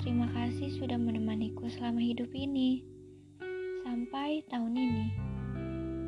[0.00, 2.80] Terima kasih sudah menemaniku selama hidup ini.
[3.84, 5.06] Sampai tahun ini.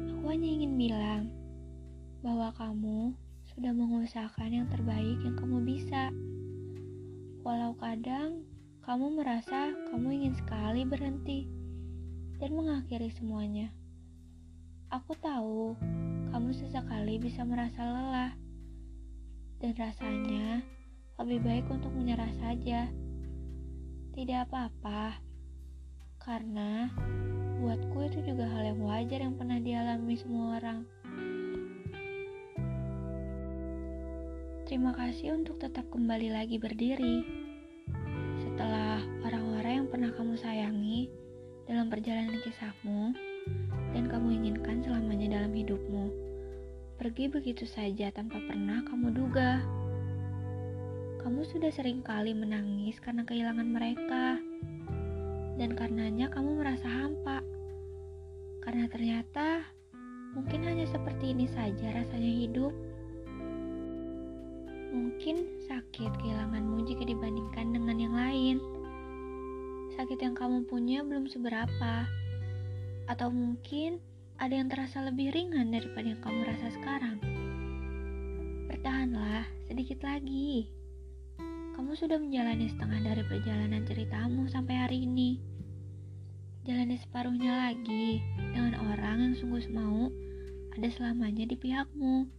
[0.08, 1.28] Aku hanya ingin bilang
[2.24, 3.12] bahwa kamu
[3.52, 6.08] sudah mengusahakan yang terbaik yang kamu bisa.
[7.44, 8.40] Walau kadang
[8.88, 11.44] kamu merasa kamu ingin sekali berhenti
[12.40, 13.68] dan mengakhiri semuanya.
[14.88, 15.76] Aku tahu
[16.32, 18.32] kamu sesekali bisa merasa lelah
[19.60, 20.64] dan rasanya
[21.14, 22.90] lebih baik untuk menyerah saja.
[24.14, 25.18] Tidak apa-apa,
[26.18, 26.90] karena
[27.62, 30.78] buatku itu juga hal yang wajar yang pernah dialami semua orang.
[34.66, 37.22] Terima kasih untuk tetap kembali lagi berdiri.
[38.42, 41.06] Setelah orang-orang yang pernah kamu sayangi
[41.70, 43.14] dalam perjalanan kisahmu
[43.94, 46.10] dan kamu inginkan selamanya dalam hidupmu,
[46.98, 49.83] pergi begitu saja tanpa pernah kamu duga.
[51.24, 54.36] Kamu sudah sering kali menangis karena kehilangan mereka,
[55.56, 57.40] dan karenanya kamu merasa hampa.
[58.60, 59.64] Karena ternyata
[60.36, 62.76] mungkin hanya seperti ini saja rasanya hidup.
[64.92, 68.56] Mungkin sakit kehilanganmu jika dibandingkan dengan yang lain.
[69.96, 72.04] Sakit yang kamu punya belum seberapa,
[73.08, 73.96] atau mungkin
[74.36, 77.16] ada yang terasa lebih ringan daripada yang kamu rasa sekarang.
[78.68, 80.83] Bertahanlah sedikit lagi.
[81.74, 85.42] Kamu sudah menjalani setengah dari perjalanan ceritamu sampai hari ini.
[86.62, 90.06] Jalani separuhnya lagi dengan orang yang sungguh mau
[90.78, 92.30] ada selamanya di pihakmu.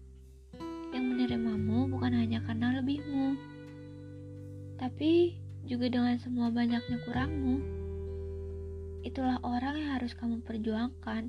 [0.96, 3.36] Yang menerimamu bukan hanya karena lebihmu,
[4.80, 5.36] tapi
[5.68, 7.60] juga dengan semua banyaknya kurangmu.
[9.04, 11.28] Itulah orang yang harus kamu perjuangkan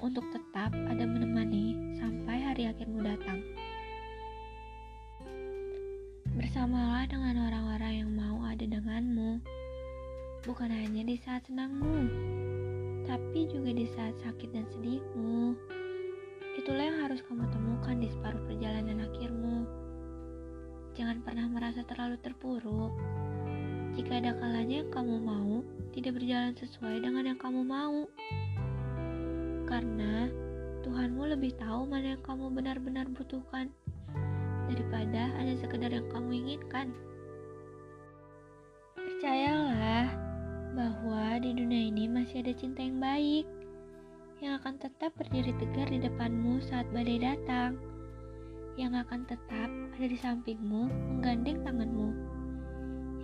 [0.00, 3.44] untuk tetap ada menemani sampai hari akhirmu datang.
[6.38, 9.42] Bersamalah dengan orang-orang yang mau ada denganmu,
[10.46, 12.06] bukan hanya di saat senangmu,
[13.10, 15.58] tapi juga di saat sakit dan sedihmu.
[16.54, 19.66] Itulah yang harus kamu temukan di separuh perjalanan akhirmu.
[20.94, 22.94] Jangan pernah merasa terlalu terpuruk.
[23.98, 28.06] Jika ada kalanya yang kamu mau tidak berjalan sesuai dengan yang kamu mau,
[29.66, 30.30] karena
[30.86, 33.74] Tuhanmu lebih tahu mana yang kamu benar-benar butuhkan
[34.68, 36.92] daripada hanya sekedar yang kamu inginkan.
[38.94, 40.12] Percayalah
[40.76, 43.48] bahwa di dunia ini masih ada cinta yang baik
[44.38, 47.74] yang akan tetap berdiri tegar di depanmu saat badai datang,
[48.78, 49.66] yang akan tetap
[49.98, 52.14] ada di sampingmu menggandeng tanganmu,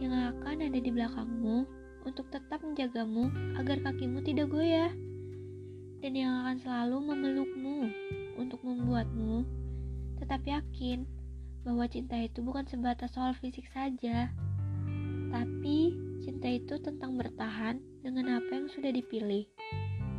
[0.02, 1.62] yang akan ada di belakangmu
[2.02, 4.90] untuk tetap menjagamu agar kakimu tidak goyah,
[6.02, 7.78] dan yang akan selalu memelukmu
[8.34, 9.46] untuk membuatmu
[10.18, 11.06] tetap yakin
[11.64, 14.28] bahwa cinta itu bukan sebatas soal fisik saja,
[15.32, 19.48] tapi cinta itu tentang bertahan dengan apa yang sudah dipilih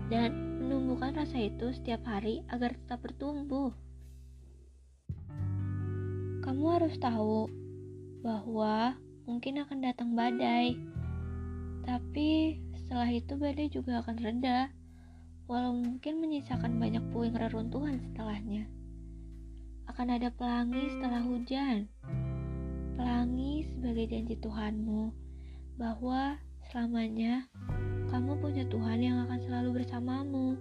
[0.09, 0.33] dan
[0.65, 3.69] menumbuhkan rasa itu setiap hari agar tetap bertumbuh.
[6.41, 7.45] Kamu harus tahu
[8.25, 8.97] bahwa
[9.29, 10.77] mungkin akan datang badai,
[11.85, 14.73] tapi setelah itu badai juga akan reda,
[15.45, 18.65] walau mungkin menyisakan banyak puing reruntuhan setelahnya
[19.95, 21.87] akan ada pelangi setelah hujan.
[22.99, 25.07] Pelangi sebagai janji Tuhanmu
[25.79, 26.35] bahwa
[26.67, 27.47] selamanya
[28.11, 30.59] kamu punya Tuhan yang akan selalu bersamamu.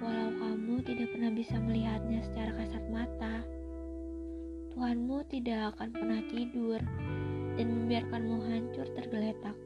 [0.00, 3.44] Walau kamu tidak pernah bisa melihatnya secara kasat mata,
[4.72, 6.80] Tuhanmu tidak akan pernah tidur
[7.60, 9.56] dan membiarkanmu hancur tergeletak.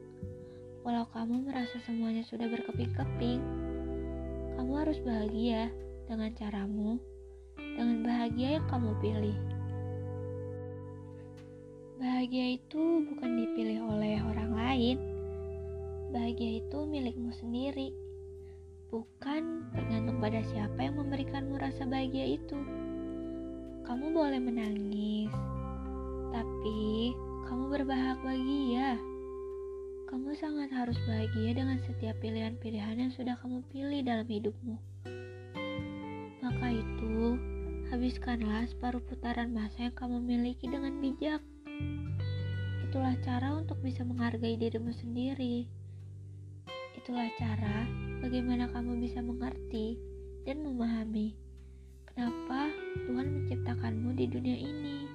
[0.83, 3.39] Walau kamu merasa semuanya sudah berkeping-keping,
[4.59, 5.71] kamu harus bahagia
[6.11, 6.99] dengan caramu
[7.57, 9.37] dengan bahagia yang kamu pilih.
[12.01, 14.97] Bahagia itu bukan dipilih oleh orang lain.
[16.09, 17.93] Bahagia itu milikmu sendiri,
[18.91, 22.57] bukan tergantung pada siapa yang memberikanmu rasa bahagia itu.
[23.87, 25.31] Kamu boleh menangis,
[26.35, 27.15] tapi
[27.47, 28.99] kamu berbahagia.
[30.11, 34.75] Kamu sangat harus bahagia dengan setiap pilihan-pilihan yang sudah kamu pilih dalam hidupmu.
[36.41, 37.37] Maka itu,
[37.91, 41.43] Habiskanlah separuh putaran masa yang kamu miliki dengan bijak.
[42.87, 45.67] Itulah cara untuk bisa menghargai dirimu sendiri.
[46.95, 47.83] Itulah cara
[48.23, 49.99] bagaimana kamu bisa mengerti
[50.47, 51.35] dan memahami
[52.07, 52.71] kenapa
[53.03, 55.10] Tuhan menciptakanmu di dunia ini.